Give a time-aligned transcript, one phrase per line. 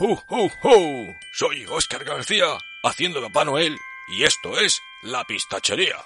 [0.00, 1.16] ¡Ho, ho, ho!
[1.32, 3.76] Soy Oscar García, haciendo Papá Noel,
[4.16, 5.96] y esto es La Pistachería.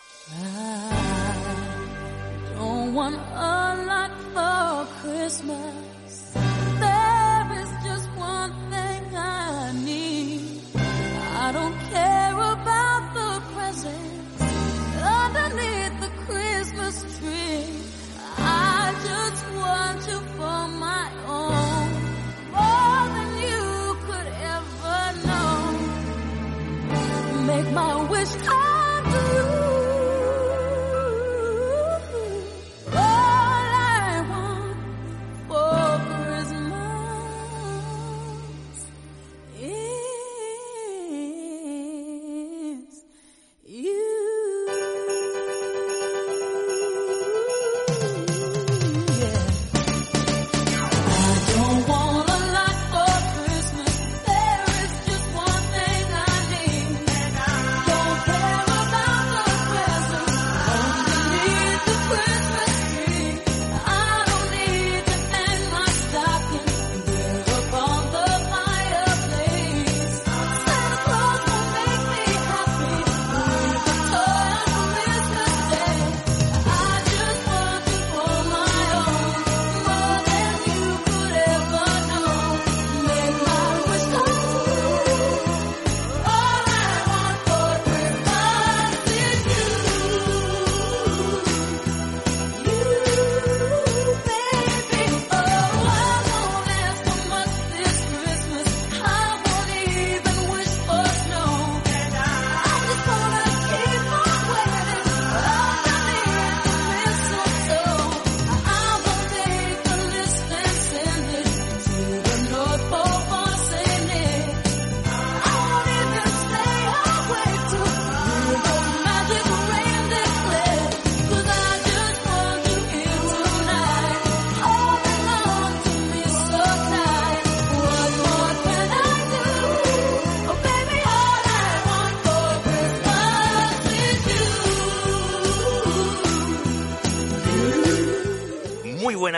[28.22, 28.71] wish I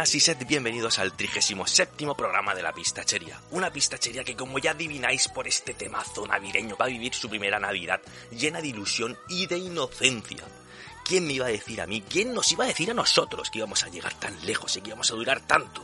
[0.04, 3.40] buenas y sed bienvenidos al 37 programa de la Pistachería.
[3.52, 7.58] Una pistachería que, como ya adivináis por este temazo navideño, va a vivir su primera
[7.58, 10.44] Navidad llena de ilusión y de inocencia.
[11.06, 12.04] ¿Quién me iba a decir a mí?
[12.06, 14.88] ¿Quién nos iba a decir a nosotros que íbamos a llegar tan lejos y que
[14.88, 15.82] íbamos a durar tanto?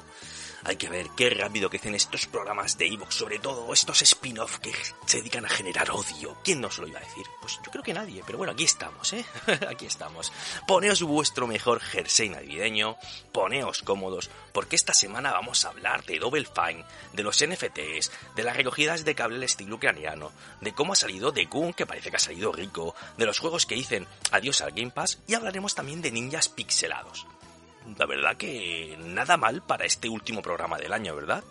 [0.65, 4.72] Hay que ver qué rápido crecen estos programas de Evox, sobre todo estos spin-off que
[5.06, 6.37] se dedican a generar odio.
[6.44, 7.25] ¿Quién nos lo iba a decir?
[7.41, 9.25] Pues yo creo que nadie, pero bueno, aquí estamos, ¿eh?
[9.69, 10.32] aquí estamos.
[10.66, 12.97] Poneos vuestro mejor jersey navideño,
[13.32, 18.43] poneos cómodos, porque esta semana vamos a hablar de Double Fine, de los NFTs, de
[18.43, 22.16] las recogidas de cable estilo ucraniano, de cómo ha salido de Kun, que parece que
[22.16, 26.03] ha salido rico, de los juegos que dicen adiós al Game Pass, y hablaremos también
[26.03, 27.26] de ninjas pixelados
[27.99, 31.43] la verdad que nada mal para este último programa del año, ¿verdad?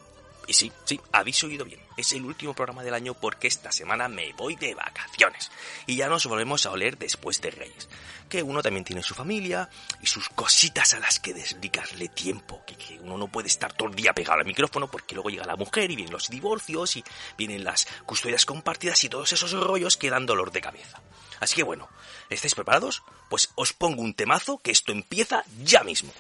[0.50, 1.80] Y sí, sí, habéis oído bien.
[1.96, 5.52] Es el último programa del año porque esta semana me voy de vacaciones.
[5.86, 7.88] Y ya nos volvemos a oler después de Reyes.
[8.28, 9.70] Que uno también tiene su familia
[10.02, 12.64] y sus cositas a las que dedicarle tiempo.
[12.66, 15.46] Que, que uno no puede estar todo el día pegado al micrófono porque luego llega
[15.46, 17.04] la mujer y vienen los divorcios y
[17.38, 21.00] vienen las custodias compartidas y todos esos rollos que dan dolor de cabeza.
[21.40, 21.88] Así que bueno,
[22.32, 23.04] ¿estáis preparados?
[23.30, 26.12] Pues os pongo un temazo que esto empieza ya mismo.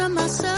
[0.00, 0.53] I myself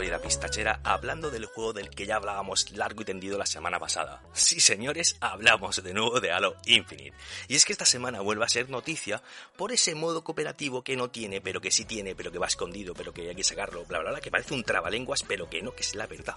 [0.00, 4.22] actualidad pistachera hablando del juego del que ya hablábamos largo y tendido la semana pasada.
[4.32, 7.12] Sí, señores, hablamos de nuevo de Halo Infinite.
[7.48, 9.22] Y es que esta semana vuelve a ser noticia
[9.58, 12.94] por ese modo cooperativo que no tiene, pero que sí tiene, pero que va escondido,
[12.94, 15.74] pero que hay que sacarlo, bla bla bla, que parece un trabalenguas, pero que no,
[15.74, 16.36] que es la verdad.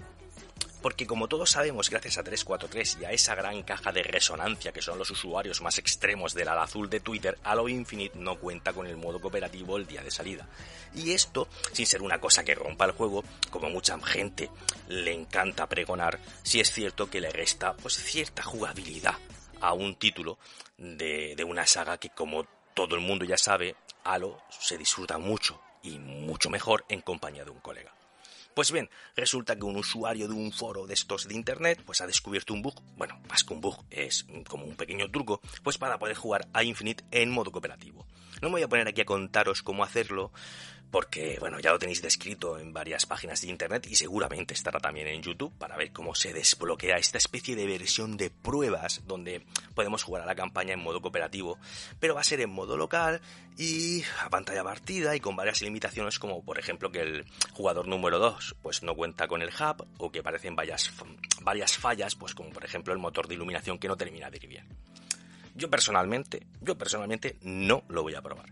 [0.84, 4.82] Porque como todos sabemos, gracias a 343 y a esa gran caja de resonancia que
[4.82, 8.86] son los usuarios más extremos del ala azul de Twitter, Halo Infinite no cuenta con
[8.86, 10.46] el modo cooperativo el día de salida.
[10.94, 14.50] Y esto, sin ser una cosa que rompa el juego, como mucha gente
[14.90, 19.16] le encanta pregonar, sí es cierto que le resta pues cierta jugabilidad
[19.62, 20.38] a un título
[20.78, 25.62] de, de una saga que como todo el mundo ya sabe, Halo se disfruta mucho
[25.82, 27.94] y mucho mejor en compañía de un colega.
[28.54, 32.08] Pues bien, resulta que un usuario de un foro de estos de internet pues ha
[32.08, 35.98] descubierto un bug, bueno, más que un bug, es como un pequeño truco, pues para
[35.98, 38.06] poder jugar a Infinite en modo cooperativo.
[38.42, 40.32] No me voy a poner aquí a contaros cómo hacerlo,
[40.94, 45.08] porque bueno, ya lo tenéis descrito en varias páginas de internet y seguramente estará también
[45.08, 49.44] en YouTube para ver cómo se desbloquea esta especie de versión de pruebas donde
[49.74, 51.58] podemos jugar a la campaña en modo cooperativo,
[52.00, 53.22] pero va a ser en modo local
[53.58, 58.20] y a pantalla partida y con varias limitaciones como por ejemplo que el jugador número
[58.20, 60.94] 2 pues no cuenta con el hub o que aparecen varias,
[61.42, 64.48] varias fallas pues como por ejemplo el motor de iluminación que no termina de ir
[64.48, 64.68] bien.
[65.56, 68.46] Yo personalmente, yo personalmente no lo voy a probar.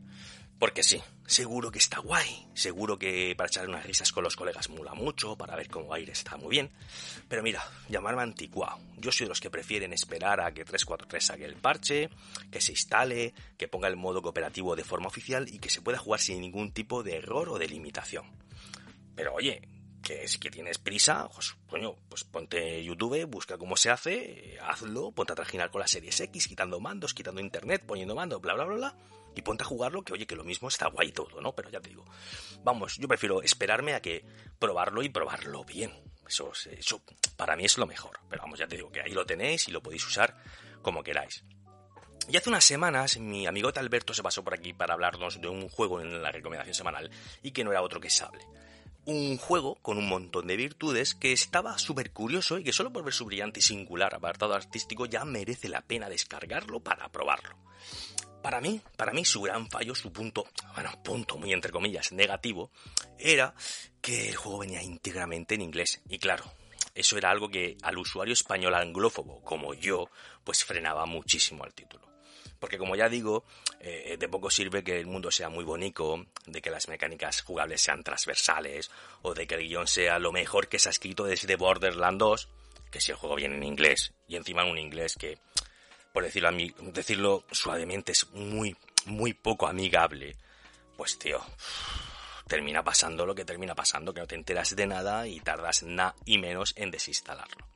[0.62, 4.69] Porque sí, seguro que está guay, seguro que para echar unas risas con los colegas
[4.69, 6.69] mula mucho, para ver cómo aire está muy bien.
[7.28, 8.78] Pero mira, llamarme anticuado.
[8.98, 12.12] Yo soy de los que prefieren esperar a que 343 saque el parche,
[12.52, 15.98] que se instale, que ponga el modo cooperativo de forma oficial y que se pueda
[15.98, 18.25] jugar sin ningún tipo de error o de limitación.
[19.16, 19.68] Pero oye,
[20.04, 25.12] que si que tienes prisa, pues, coño, pues ponte YouTube, busca cómo se hace, hazlo,
[25.12, 28.65] ponte a trajinar con las series X, quitando mandos, quitando internet, poniendo mandos, bla, bla,
[28.65, 28.96] bla, bla,
[29.35, 31.53] y ponte a jugarlo, que oye, que lo mismo está guay todo, ¿no?
[31.53, 32.05] Pero ya te digo,
[32.63, 34.25] vamos, yo prefiero esperarme a que
[34.59, 35.91] probarlo y probarlo bien.
[36.27, 37.01] Eso, es- eso
[37.35, 38.19] para mí es lo mejor.
[38.29, 40.35] Pero vamos, ya te digo que ahí lo tenéis y lo podéis usar
[40.81, 41.43] como queráis.
[42.29, 45.67] Y hace unas semanas mi amigo Alberto se pasó por aquí para hablarnos de un
[45.69, 47.09] juego en la recomendación semanal
[47.41, 48.45] y que no era otro que Sable.
[49.05, 53.03] Un juego con un montón de virtudes que estaba súper curioso y que solo por
[53.03, 57.57] ver su brillante y singular apartado artístico ya merece la pena descargarlo para probarlo.
[58.41, 62.71] Para mí, para mí su gran fallo, su punto, bueno, punto muy entre comillas, negativo,
[63.19, 63.53] era
[64.01, 66.01] que el juego venía íntegramente en inglés.
[66.10, 66.45] Y claro,
[66.95, 70.10] eso era algo que al usuario español anglófobo como yo,
[70.43, 72.10] pues frenaba muchísimo al título.
[72.60, 73.43] Porque como ya digo,
[73.79, 77.81] eh, de poco sirve que el mundo sea muy bonito, de que las mecánicas jugables
[77.81, 78.91] sean transversales,
[79.24, 82.50] o de que el guion sea lo mejor que se ha escrito desde Borderlands 2,
[82.91, 85.39] que si el juego viene en inglés, y encima en un inglés que,
[86.12, 88.75] por decirlo, suavemente, es muy,
[89.06, 90.36] muy poco amigable,
[90.98, 91.41] pues tío,
[92.48, 96.15] termina pasando lo que termina pasando, que no te enteras de nada y tardas nada
[96.25, 97.68] y menos en desinstalarlo.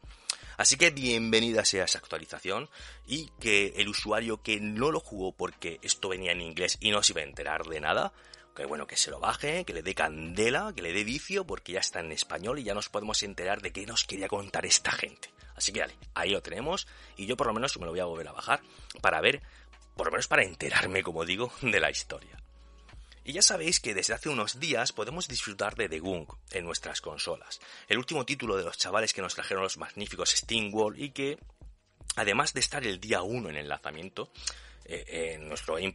[0.58, 2.70] Así que bienvenida sea esa actualización
[3.06, 7.04] y que el usuario que no lo jugó porque esto venía en inglés y no
[7.04, 8.14] se iba a enterar de nada,
[8.56, 11.74] que bueno, que se lo baje, que le dé candela, que le dé vicio porque
[11.74, 14.92] ya está en español y ya nos podemos enterar de qué nos quería contar esta
[14.92, 15.30] gente.
[15.56, 18.06] Así que dale, ahí lo tenemos y yo por lo menos me lo voy a
[18.06, 18.62] volver a bajar
[19.02, 19.42] para ver,
[19.96, 22.38] por lo menos para enterarme, como digo, de la historia.
[23.24, 27.02] Y ya sabéis que desde hace unos días podemos disfrutar de The Gung en nuestras
[27.02, 31.10] consolas, el último título de los chavales que nos trajeron los magníficos Steam World y
[31.10, 31.40] que,
[32.16, 34.32] además de estar el día 1 en el lanzamiento,
[34.86, 35.92] eh, en nuestro Game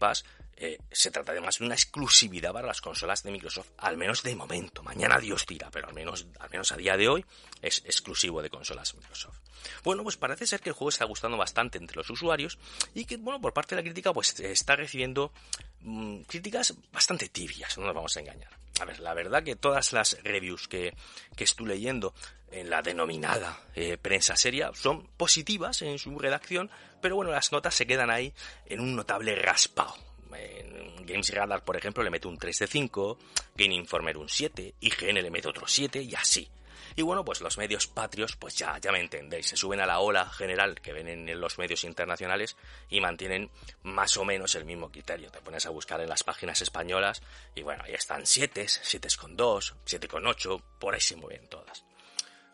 [0.63, 4.37] eh, se trata además de una exclusividad para las consolas de Microsoft, al menos de
[4.37, 4.83] momento.
[4.83, 7.25] Mañana Dios tira, pero al menos, al menos a día de hoy
[7.63, 9.39] es exclusivo de consolas Microsoft.
[9.83, 12.59] Bueno, pues parece ser que el juego está gustando bastante entre los usuarios
[12.93, 15.33] y que, bueno, por parte de la crítica, pues está recibiendo
[15.81, 18.51] mm, críticas bastante tibias, no nos vamos a engañar.
[18.81, 20.95] A ver, la verdad que todas las reviews que,
[21.37, 22.15] que estoy leyendo
[22.51, 27.75] en la denominada eh, prensa seria son positivas en su redacción, pero bueno, las notas
[27.75, 28.35] se quedan ahí
[28.67, 30.10] en un notable raspado.
[30.35, 33.19] En Games Radar, por ejemplo, le mete un 3 de 5,
[33.57, 36.49] Game Informer un 7, IGN le mete otro 7 y así.
[36.97, 40.01] Y bueno, pues los medios patrios, pues ya, ya me entendéis, se suben a la
[40.01, 42.57] ola general que ven en los medios internacionales
[42.89, 43.51] y mantienen
[43.83, 45.31] más o menos el mismo criterio.
[45.31, 47.23] Te pones a buscar en las páginas españolas
[47.55, 51.49] y bueno, ahí están 7, 7 con 2, 7 con 8, por ahí se mueven
[51.49, 51.85] todas.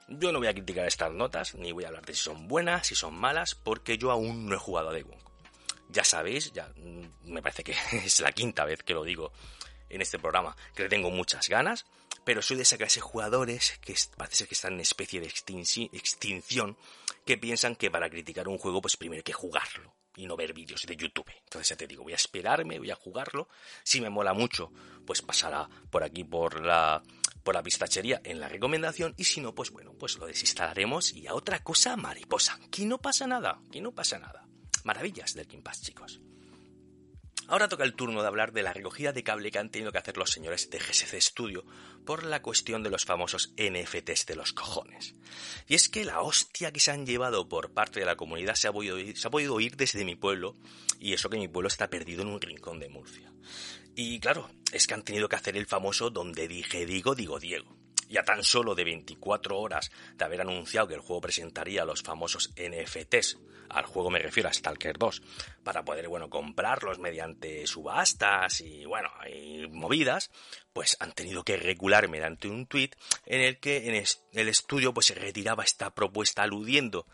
[0.09, 2.87] Yo no voy a criticar estas notas, ni voy a hablar de si son buenas,
[2.87, 5.26] si son malas, porque yo aún no he jugado a Gung.
[5.97, 7.73] Ya sabéis, ya mm, me parece que
[8.05, 9.33] es la quinta vez que lo digo
[9.89, 11.87] en este programa, que le tengo muchas ganas,
[12.25, 15.29] pero soy de esa clase de jugadores que parece ser que están en especie de
[15.29, 16.77] extinci- extinción,
[17.25, 20.53] que piensan que para criticar un juego, pues primero hay que jugarlo y no ver
[20.53, 21.31] vídeos de YouTube.
[21.45, 23.49] Entonces ya te digo, voy a esperarme, voy a jugarlo.
[23.85, 24.71] Si me mola mucho,
[25.07, 27.03] pues pasará por aquí por la
[27.43, 31.27] por la pistachería en la recomendación y si no, pues bueno, pues lo desinstalaremos y
[31.29, 32.59] a otra cosa mariposa.
[32.73, 34.46] Que no pasa nada, que no pasa nada.
[34.87, 36.21] Maravillas del Game Pass, chicos.
[37.49, 39.99] Ahora toca el turno de hablar de la recogida de cable que han tenido que
[39.99, 41.65] hacer los señores de GSC Studio
[42.05, 45.17] por la cuestión de los famosos NFTs de los cojones.
[45.67, 48.69] Y es que la hostia que se han llevado por parte de la comunidad se
[48.69, 50.55] ha podido oír, se ha podido oír desde mi pueblo,
[51.01, 53.33] y eso que mi pueblo está perdido en un rincón de Murcia.
[53.97, 57.77] Y claro, es que han tenido que hacer el famoso donde dije digo, digo Diego.
[58.09, 62.03] Y a tan solo de 24 horas de haber anunciado que el juego presentaría los
[62.03, 65.23] famosos NFTs, al juego me refiero a Stalker 2,
[65.65, 70.31] para poder, bueno, comprarlos mediante subastas y, bueno, y movidas,
[70.73, 72.95] pues han tenido que recular mediante un tuit
[73.25, 77.07] en el que en el estudio pues se retiraba esta propuesta aludiendo,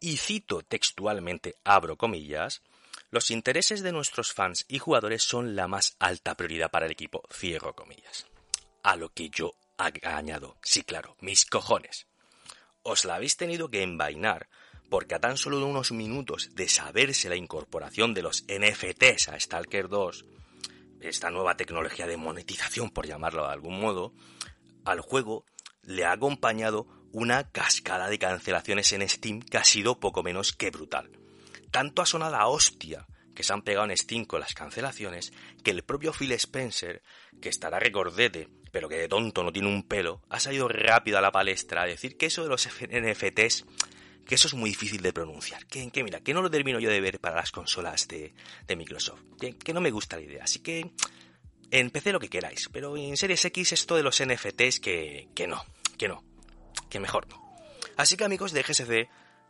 [0.00, 2.62] y cito textualmente, abro comillas,
[3.10, 7.22] los intereses de nuestros fans y jugadores son la más alta prioridad para el equipo,
[7.32, 8.26] cierro comillas.
[8.82, 9.52] A lo que yo
[10.02, 12.06] añado, sí claro, mis cojones.
[12.82, 14.48] Os la habéis tenido que envainar
[14.90, 19.88] porque a tan solo unos minutos de saberse la incorporación de los NFTs a Stalker
[19.88, 20.24] 2,
[21.00, 24.12] esta nueva tecnología de monetización, por llamarlo de algún modo,
[24.84, 25.46] al juego
[25.82, 30.70] le ha acompañado una cascada de cancelaciones en Steam que ha sido poco menos que
[30.70, 31.10] brutal.
[31.70, 35.32] Tanto ha sonado la hostia que se han pegado en Steam con las cancelaciones,
[35.62, 37.02] que el propio Phil Spencer,
[37.40, 41.20] que estará recordete, pero que de tonto no tiene un pelo, ha salido rápido a
[41.20, 43.64] la palestra a decir que eso de los NFTs,
[44.26, 45.66] que eso es muy difícil de pronunciar.
[45.66, 48.32] Que, que mira, que no lo termino yo de ver para las consolas de,
[48.66, 49.22] de Microsoft.
[49.38, 50.44] Que, no me gusta la idea.
[50.44, 50.92] Así que
[51.70, 55.46] en PC lo que queráis, pero en Series X esto de los NFTs que, que
[55.46, 55.64] no,
[55.98, 56.24] que no,
[56.88, 57.40] que mejor no.
[57.96, 59.08] Así que amigos de GSC,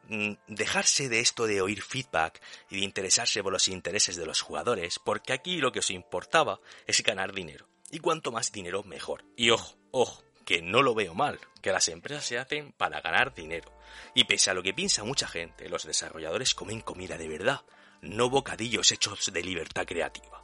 [0.09, 4.41] mm, dejarse de esto de oír feedback y de interesarse por los intereses de los
[4.41, 7.70] jugadores, porque aquí lo que os importaba es ganar dinero.
[7.91, 9.25] Y cuanto más dinero, mejor.
[9.37, 13.35] Y ojo, ojo, que no lo veo mal, que las empresas se hacen para ganar
[13.35, 13.73] dinero.
[14.15, 17.61] Y pese a lo que piensa mucha gente, los desarrolladores comen comida de verdad,
[18.03, 20.43] no bocadillos hechos de libertad creativa.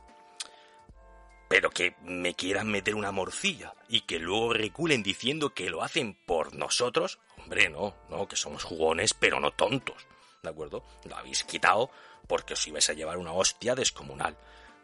[1.49, 6.15] Pero que me quieran meter una morcilla y que luego reculen diciendo que lo hacen
[6.26, 10.07] por nosotros, hombre, no, no, que somos jugones, pero no tontos,
[10.43, 10.85] ¿de acuerdo?
[11.05, 11.91] Lo habéis quitado
[12.26, 14.37] porque os ibais a llevar una hostia descomunal.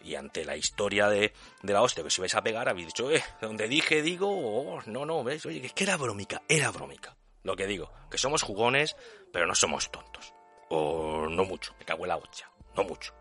[0.04, 1.32] Y ante la historia de,
[1.62, 4.80] de la hostia que os ibais a pegar, habéis dicho, eh, donde dije, digo, oh,
[4.87, 5.47] no, no, ¿ves?
[5.47, 7.16] Oye, que era bromica, era bromica.
[7.44, 8.97] Lo que digo, que somos jugones,
[9.32, 10.32] pero no somos tontos.
[10.71, 13.14] O no mucho, me cago en la hostia, no mucho.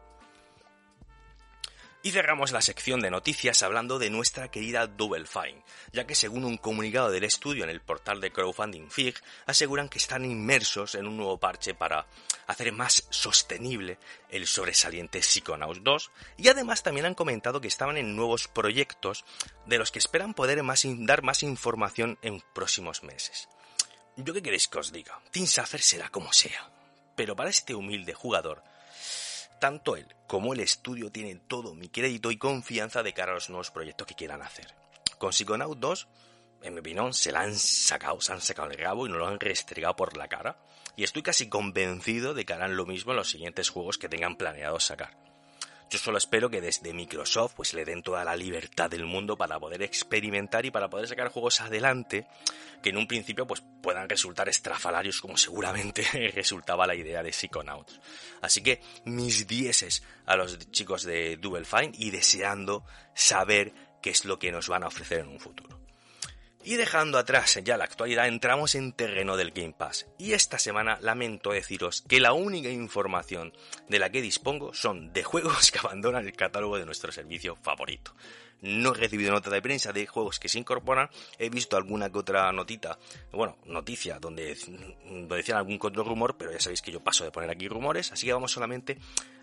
[2.03, 6.46] Y cerramos la sección de noticias hablando de nuestra querida Double Fine, ya que según
[6.46, 11.05] un comunicado del estudio en el portal de crowdfunding FIG, aseguran que están inmersos en
[11.05, 12.08] un nuevo parche para
[12.48, 18.15] hacer más sostenible el sobresaliente Psychonauts 2, y además también han comentado que estaban en
[18.15, 19.24] nuevos proyectos
[19.67, 20.60] de los que esperan poder
[21.05, 23.48] dar más información en próximos meses.
[24.15, 25.22] ¿Yo qué queréis que os diga?
[25.29, 26.72] Team Safer será como sea,
[27.15, 28.63] pero para este humilde jugador,
[29.62, 33.51] tanto él como el estudio tienen todo mi crédito y confianza de cara a los
[33.51, 34.74] nuevos proyectos que quieran hacer.
[35.20, 36.08] Con Psychonaut 2,
[36.63, 39.27] en mi opinión, se la han sacado, se han sacado el rabo y no lo
[39.27, 40.58] han restregado por la cara.
[40.96, 44.36] Y estoy casi convencido de que harán lo mismo en los siguientes juegos que tengan
[44.36, 45.31] planeado sacar.
[45.92, 49.60] Yo solo espero que desde Microsoft pues le den toda la libertad del mundo para
[49.60, 52.28] poder experimentar y para poder sacar juegos adelante
[52.82, 58.00] que en un principio pues puedan resultar estrafalarios como seguramente resultaba la idea de Psychonauts.
[58.42, 64.24] Así que mis dieces a los chicos de Double Fine y deseando saber qué es
[64.24, 65.81] lo que nos van a ofrecer en un futuro.
[66.63, 70.06] Y dejando atrás ya la actualidad, entramos en terreno del Game Pass.
[70.20, 73.51] Y esta semana lamento deciros que la única información
[73.89, 78.13] de la que dispongo son de juegos que abandonan el catálogo de nuestro servicio favorito.
[78.62, 82.20] No he recibido nota de prensa de juegos que se incorporan, he visto alguna que
[82.20, 83.00] otra notita,
[83.32, 84.56] bueno, noticia donde,
[85.03, 88.12] donde decían algún otro rumor, pero ya sabéis que yo paso de poner aquí rumores,
[88.12, 89.00] así que vamos solamente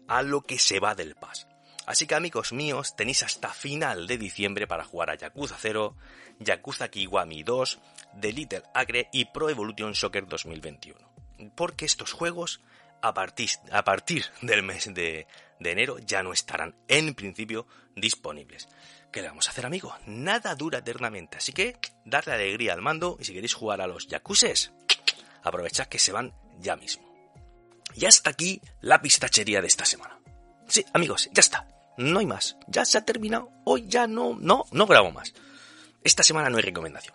[0.07, 1.49] a lo que se va del Pass.
[1.89, 5.97] Así que amigos míos, tenéis hasta final de diciembre para jugar a Yakuza 0,
[6.39, 7.79] Yakuza Kiwami 2,
[8.21, 10.99] The Little Acre y Pro Evolution Soccer 2021.
[11.55, 12.61] Porque estos juegos,
[13.01, 15.27] a partir, a partir del mes de,
[15.61, 17.67] enero, ya no estarán en principio
[17.97, 18.69] disponibles.
[19.11, 19.97] ¿Qué le vamos a hacer, amigo?
[20.05, 24.09] Nada dura eternamente, así que darle alegría al mando y si queréis jugar a los
[24.09, 24.73] Yakuses,
[25.43, 27.09] aprovechad que se van ya mismo.
[27.95, 30.21] Y hasta aquí la pistachería de esta semana.
[30.67, 31.67] Sí, amigos, ya está.
[31.99, 32.57] No hay más.
[32.69, 33.51] Ya se ha terminado.
[33.65, 35.35] Hoy ya no, no, no grabo más.
[36.03, 37.15] Esta semana no hay recomendación.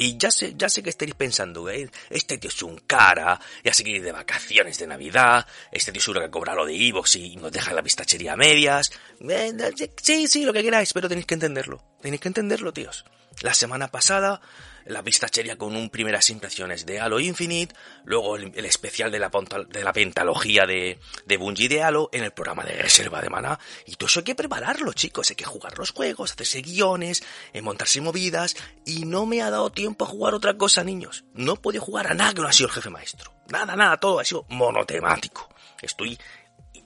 [0.00, 1.90] Y ya sé, ya sé que estaréis pensando, ¿eh?
[2.08, 6.00] este tío es un cara, ya sé que ir de vacaciones de Navidad, este tío
[6.00, 8.92] seguro que cobra lo de Evox y nos deja la pistachería a medias.
[9.28, 9.52] Eh,
[10.00, 11.82] Sí, sí, lo que queráis, pero tenéis que entenderlo.
[12.00, 13.04] Tenéis que entenderlo, tíos.
[13.42, 14.40] La semana pasada
[14.88, 19.30] la pistachería con un primeras impresiones de Halo Infinite, luego el, especial de la,
[19.68, 23.58] de la pentalogía de, de Bungie de Halo en el programa de reserva de maná.
[23.84, 25.28] Y todo eso hay que prepararlo, chicos.
[25.30, 28.56] Hay que jugar los juegos, hacerse guiones, eh, montarse movidas.
[28.86, 31.24] Y no me ha dado tiempo a jugar otra cosa, niños.
[31.34, 33.32] No he jugar a nada que no ha sido el jefe maestro.
[33.48, 35.48] Nada, nada, todo ha sido monotemático.
[35.82, 36.18] Estoy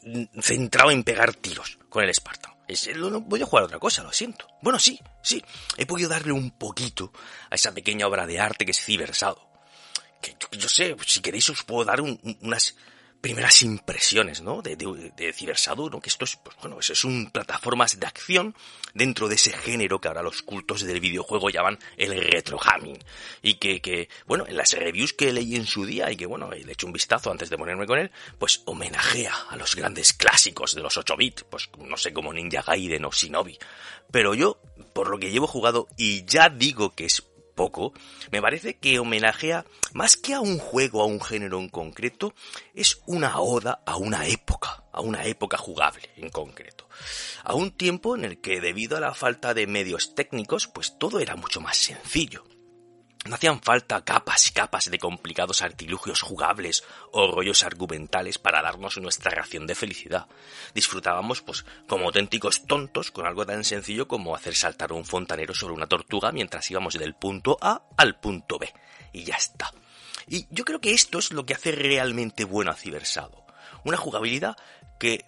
[0.03, 2.52] mm, centrado en pegar tiros con el Spartan.
[2.97, 4.47] No no voy a jugar otra cosa, lo siento.
[4.63, 5.45] Bueno, sí, sí.
[5.77, 7.13] He podido darle un poquito
[7.51, 9.47] a esa pequeña obra de arte que es Civersado.
[10.21, 12.77] Que yo, sé, si queréis os puedo dar un- unas
[13.23, 14.63] primeras impresiones, ¿no?
[14.63, 15.33] De, de, de
[15.91, 16.01] ¿no?
[16.01, 18.55] Que esto es, pues bueno, eso es un plataformas de acción
[18.95, 22.99] dentro de ese género que ahora los cultos del videojuego llaman el retrogaming.
[23.41, 26.51] Y que, que, bueno, en las reviews que leí en su día y que, bueno,
[26.51, 30.75] le hecho un vistazo antes de ponerme con él, pues homenajea a los grandes clásicos
[30.75, 33.57] de los 8 bits, pues no sé, como Ninja Gaiden o Shinobi.
[34.11, 34.61] Pero yo,
[34.93, 37.23] por lo que llevo jugado, y ya digo que es
[37.55, 37.93] poco,
[38.31, 42.35] me parece que homenajea más que a un juego, a un género en concreto,
[42.75, 46.89] es una oda a una época, a una época jugable en concreto.
[47.45, 51.21] A un tiempo en el que debido a la falta de medios técnicos, pues todo
[51.21, 52.45] era mucho más sencillo.
[53.25, 56.83] No hacían falta capas y capas de complicados artilugios jugables
[57.13, 60.27] o rollos argumentales para darnos nuestra ración de felicidad.
[60.75, 65.75] Disfrutábamos, pues, como auténticos tontos con algo tan sencillo como hacer saltar un fontanero sobre
[65.75, 68.73] una tortuga mientras íbamos del punto A al punto B.
[69.13, 69.73] Y ya está.
[70.27, 73.47] Y yo creo que esto es lo que hace realmente bueno a Civersado.
[73.85, 74.57] Una jugabilidad
[74.99, 75.27] que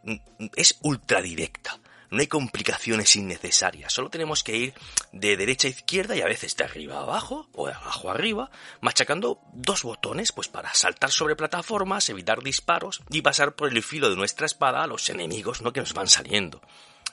[0.56, 1.78] es ultra directa.
[2.14, 4.74] No hay complicaciones innecesarias, solo tenemos que ir
[5.10, 8.12] de derecha a izquierda y a veces de arriba a abajo o de abajo a
[8.12, 13.82] arriba, machacando dos botones pues para saltar sobre plataformas, evitar disparos y pasar por el
[13.82, 15.72] filo de nuestra espada a los enemigos ¿no?
[15.72, 16.62] que nos van saliendo.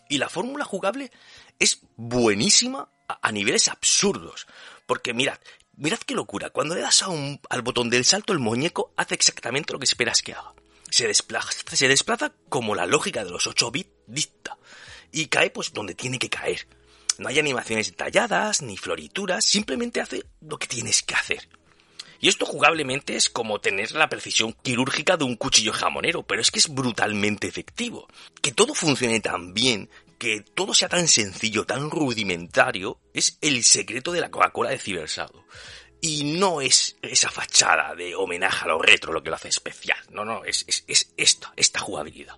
[0.08, 1.12] Y la fórmula jugable
[1.58, 4.46] es buenísima a, niveles absurdos,
[4.86, 5.40] porque mirad,
[5.78, 9.80] mirad qué locura, cuando le das al botón del salto el muñeco hace exactamente lo
[9.80, 10.54] que esperas que haga.
[10.92, 14.58] Se desplaza, se desplaza como la lógica de los 8 bits dicta
[15.12, 16.68] y cae pues donde tiene que caer.
[17.18, 21.48] No hay animaciones detalladas ni florituras, simplemente hace lo que tienes que hacer.
[22.20, 26.52] Y esto jugablemente es como tener la precisión quirúrgica de un cuchillo jamonero, pero es
[26.52, 28.08] que es brutalmente efectivo.
[28.44, 34.12] Que todo funcione tan bien, que todo sea tan sencillo, tan rudimentario, es el secreto
[34.12, 35.46] de la Coca-Cola de Cibersado.
[36.00, 39.98] Y no es esa fachada de homenaje a lo retro lo que lo hace especial.
[40.12, 42.36] No, no, es, es, es esta, esta jugabilidad.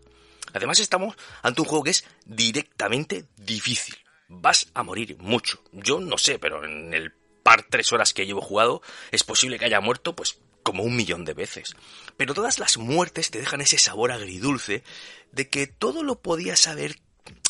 [0.53, 3.95] Además estamos ante un juego que es directamente difícil.
[4.27, 5.61] Vas a morir mucho.
[5.71, 7.11] Yo no sé, pero en el
[7.43, 11.25] par tres horas que llevo jugado es posible que haya muerto pues como un millón
[11.25, 11.75] de veces.
[12.17, 14.83] Pero todas las muertes te dejan ese sabor agridulce
[15.31, 16.99] de que todo lo podías haber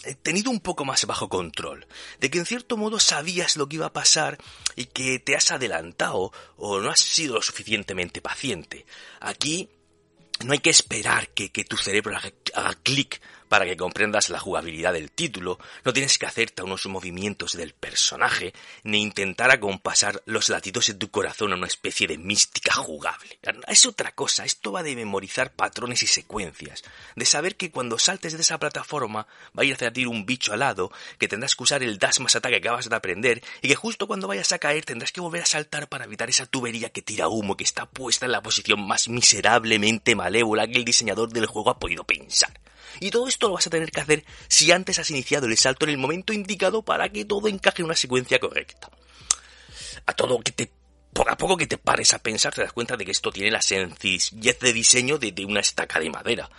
[0.04, 1.88] eh, tenido un poco más bajo control,
[2.20, 4.38] de que en cierto modo sabías lo que iba a pasar
[4.76, 8.86] y que te has adelantado o no has sido lo suficientemente paciente.
[9.22, 9.70] Aquí
[10.44, 13.22] no hay que esperar que, que tu cerebro haga, haga clic
[13.54, 18.52] para que comprendas la jugabilidad del título, no tienes que hacerte unos movimientos del personaje,
[18.84, 23.38] ni intentar acompasar los latidos de tu corazón a una especie de mística jugable.
[23.68, 26.82] Es otra cosa, esto va de memorizar patrones y secuencias,
[27.16, 30.62] de saber que cuando saltes de esa plataforma va a ir ti un bicho al
[30.62, 33.76] lado, que tendrás que usar el dash más ataque que acabas de aprender, y que
[33.76, 37.04] justo cuando vayas a caer tendrás que volver a saltar para evitar esa tubería que
[37.04, 41.46] tira humo que está puesta en la posición más miserablemente malévola que el diseñador del
[41.46, 42.52] juego ha podido pensar.
[43.00, 45.86] Y todo esto lo vas a tener que hacer si antes has iniciado el salto
[45.86, 48.90] en el momento indicado para que todo encaje en una secuencia correcta.
[50.06, 50.72] A todo que te
[51.14, 53.52] poco a poco que te pares a pensar te das cuenta de que esto tiene
[53.52, 56.50] la sencillez de diseño de, de una estaca de madera.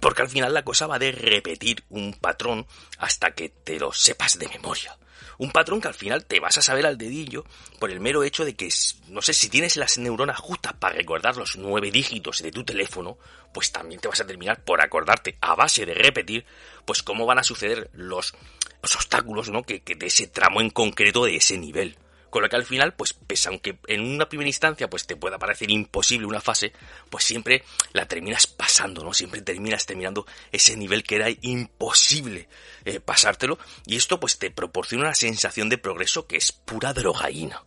[0.00, 2.66] Porque al final la cosa va de repetir un patrón
[2.98, 4.98] hasta que te lo sepas de memoria.
[5.38, 7.44] Un patrón que al final te vas a saber al dedillo
[7.78, 8.68] por el mero hecho de que,
[9.08, 13.18] no sé, si tienes las neuronas justas para recordar los nueve dígitos de tu teléfono,
[13.52, 16.44] pues también te vas a terminar por acordarte a base de repetir,
[16.84, 18.34] pues cómo van a suceder los,
[18.82, 19.62] los obstáculos, ¿no?
[19.62, 21.96] Que de ese tramo en concreto de ese nivel.
[22.34, 25.38] Con lo que al final, pues pese aunque en una primera instancia pues te pueda
[25.38, 26.72] parecer imposible una fase,
[27.08, 29.14] pues siempre la terminas pasando, ¿no?
[29.14, 32.48] Siempre terminas terminando ese nivel que era imposible
[32.84, 33.56] eh, pasártelo.
[33.86, 37.62] Y esto pues te proporciona una sensación de progreso que es pura drogaína.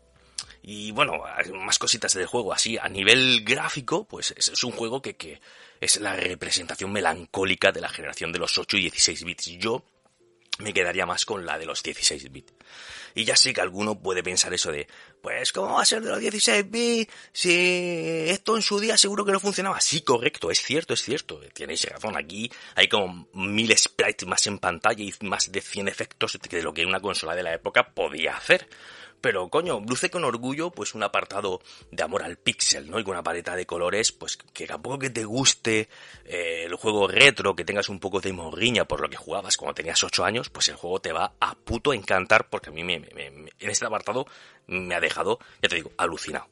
[0.62, 1.14] Y bueno,
[1.54, 5.40] más cositas del juego, así a nivel gráfico, pues es, un juego que, que
[5.80, 9.46] es la representación melancólica de la generación de los 8 y 16 bits.
[9.60, 9.86] Yo
[10.60, 12.54] me quedaría más con la de los 16 bits.
[13.16, 14.88] Y ya sé que alguno puede pensar eso de,
[15.22, 19.26] pues, ¿cómo va a ser de los 16 bits si esto en su día seguro
[19.26, 19.82] que no funcionaba?
[19.82, 24.60] Sí, correcto, es cierto, es cierto, tenéis razón, aquí hay como mil sprites más en
[24.60, 28.38] pantalla y más de 100 efectos de lo que una consola de la época podía
[28.38, 28.68] hacer.
[29.20, 33.00] Pero, coño, luce con orgullo, pues, un apartado de amor al pixel, ¿no?
[33.00, 35.90] Y con una paleta de colores, pues, que tampoco que te guste
[36.26, 39.74] eh, el juego retro, que tengas un poco de morriña por lo que jugabas cuando
[39.74, 42.96] tenías 8 años, pues el juego te va a puto encantar, porque a mí me,
[42.96, 44.28] en este apartado
[44.68, 46.48] me ha dejado, ya te digo, alucinado.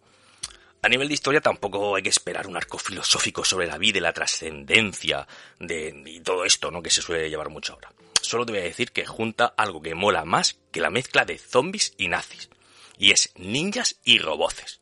[0.82, 4.02] A nivel de historia tampoco hay que esperar un arco filosófico sobre la vida y
[4.02, 5.28] la trascendencia
[5.60, 6.84] de y todo esto, ¿no?
[6.84, 7.92] Que se suele llevar mucho ahora.
[8.22, 11.40] Solo te voy a decir que junta algo que mola más que la mezcla de
[11.40, 12.50] zombies y nazis.
[12.98, 14.80] Y es ninjas y roboces.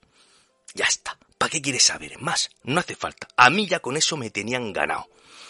[0.74, 1.18] Ya está.
[1.38, 2.50] ¿Para qué quieres saber más?
[2.64, 3.28] No hace falta.
[3.36, 5.08] A mí ya con eso me tenían ganado.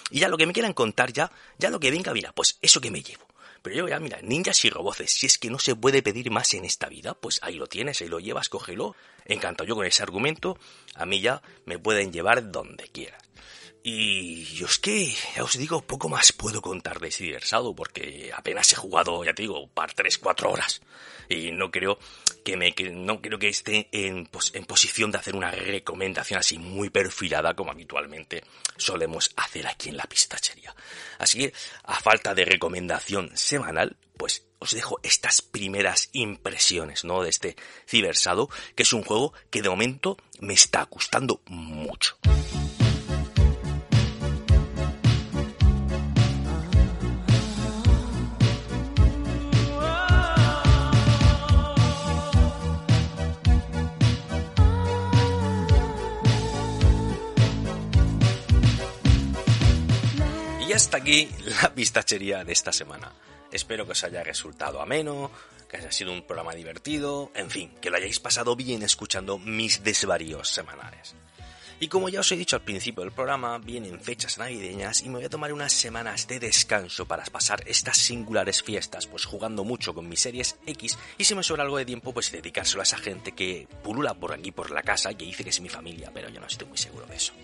[0.09, 2.81] Y ya lo que me quieran contar ya, ya lo que venga, mira, pues eso
[2.81, 3.27] que me llevo.
[3.61, 6.53] Pero yo ya, mira, ninjas y roboces, si es que no se puede pedir más
[6.53, 8.95] en esta vida, pues ahí lo tienes, ahí lo llevas, cógelo.
[9.25, 10.57] Encantado yo con ese argumento,
[10.95, 13.21] a mí ya me pueden llevar donde quieras.
[13.81, 18.31] Y yo es que, ya os digo, poco más puedo contar de ese diversado, porque
[18.35, 20.81] apenas he jugado, ya te digo, par 3, 4 horas.
[21.29, 21.97] Y no creo
[22.43, 26.39] que me, que no creo que esté en, pos- en posición de hacer una recomendación
[26.39, 28.43] así muy perfilada como habitualmente
[28.77, 30.75] solemos hacer aquí en la pistachería.
[31.19, 31.53] Así que,
[31.83, 37.23] a falta de recomendación semanal, pues os dejo estas primeras impresiones, ¿no?
[37.23, 37.55] De este
[37.87, 42.17] Cibersado, que es un juego que de momento me está gustando mucho.
[60.73, 61.29] Y hasta aquí
[61.61, 63.11] la pistachería de esta semana.
[63.51, 65.29] Espero que os haya resultado ameno,
[65.69, 69.83] que haya sido un programa divertido, en fin, que lo hayáis pasado bien escuchando mis
[69.83, 71.13] desvaríos semanales.
[71.83, 75.15] Y como ya os he dicho al principio del programa, vienen fechas navideñas y me
[75.15, 79.93] voy a tomar unas semanas de descanso para pasar estas singulares fiestas, pues jugando mucho
[79.93, 82.97] con mis series X y si me sobra algo de tiempo, pues dedicárselo a esa
[82.97, 86.29] gente que pulula por aquí por la casa que dice que es mi familia, pero
[86.29, 87.33] yo no estoy muy seguro de eso.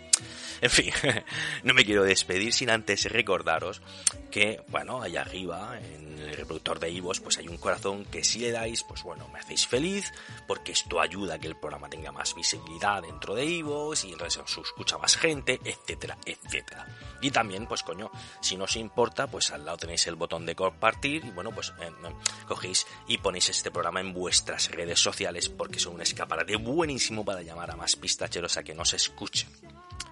[0.62, 0.92] En fin,
[1.64, 3.82] no me quiero despedir sin antes recordaros
[4.30, 8.40] que, bueno, allá arriba, en el reproductor de Ivos, pues hay un corazón que si
[8.40, 10.12] le dais, pues bueno, me hacéis feliz,
[10.48, 14.29] porque esto ayuda a que el programa tenga más visibilidad dentro de Ivos y entonces
[14.38, 16.86] os escucha más gente, etcétera, etcétera.
[17.22, 18.12] Y también, pues coño,
[18.42, 21.74] si no os importa, pues al lado tenéis el botón de compartir y bueno, pues
[22.48, 27.42] cogéis y ponéis este programa en vuestras redes sociales porque son un escaparate buenísimo para
[27.42, 29.50] llamar a más pistacheros a que nos escuchen.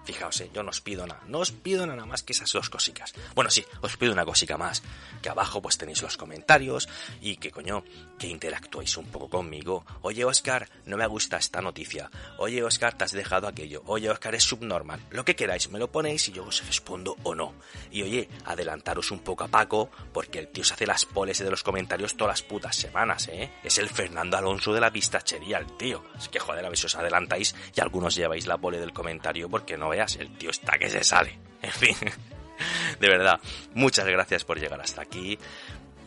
[0.08, 2.70] Fijaos, eh, yo no os pido nada, no os pido nada más que esas dos
[2.70, 3.12] cositas.
[3.34, 4.82] Bueno, sí, os pido una cosica más,
[5.20, 6.88] que abajo pues tenéis los comentarios
[7.20, 7.84] y que coño,
[8.18, 9.84] que interactuéis un poco conmigo.
[10.00, 12.10] Oye, Oscar, no me gusta esta noticia.
[12.38, 13.82] Oye, Oscar, te has dejado aquello.
[13.84, 14.98] Oye, Oscar, es subnormal.
[15.10, 17.52] Lo que queráis, me lo ponéis y yo os respondo o no.
[17.90, 21.50] Y oye, adelantaros un poco a Paco, porque el tío se hace las poles de
[21.50, 23.52] los comentarios todas las putas semanas, ¿eh?
[23.62, 26.02] Es el Fernando Alonso de la pistachería, el tío.
[26.16, 29.76] Es que joder, a si os adelantáis y algunos lleváis la pole del comentario porque
[29.76, 31.38] no el tío está que se sale.
[31.60, 31.96] En fin,
[33.00, 33.40] de verdad,
[33.74, 35.38] muchas gracias por llegar hasta aquí.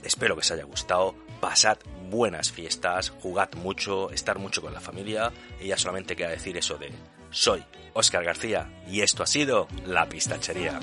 [0.02, 1.14] Espero que os haya gustado.
[1.42, 1.78] Pasad
[2.10, 5.32] buenas fiestas, jugad mucho, estar mucho con la familia.
[5.60, 6.92] Y ya solamente queda decir eso de
[7.32, 10.80] soy Oscar García y esto ha sido La Pistachería.